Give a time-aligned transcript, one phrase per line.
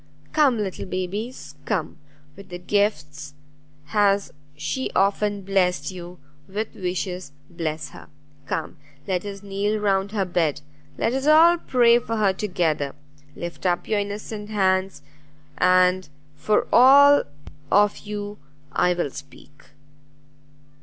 [0.33, 1.97] Come, little babies, come;
[2.35, 3.35] with gifts
[3.89, 8.07] has she often blessed you, with wishes bless her!
[8.47, 8.77] Come,
[9.07, 10.61] let us kneel round her bed;
[10.97, 12.95] let us all pray for her together;
[13.35, 15.03] lift up your innocent hands,
[15.59, 17.21] and for all
[17.71, 18.39] of you
[18.71, 19.65] I will speak."